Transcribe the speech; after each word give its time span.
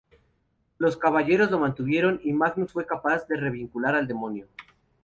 Los 0.79 0.97
Caballeros 0.97 1.51
lo 1.51 1.59
mantuvieron 1.59 2.19
y 2.23 2.33
Magnus 2.33 2.71
fue 2.71 2.87
capaz 2.87 3.27
de 3.27 3.37
re-vincular 3.37 3.93
al 3.93 4.07
demonio. 4.07 4.47